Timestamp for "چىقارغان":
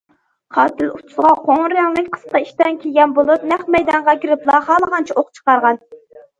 5.41-5.83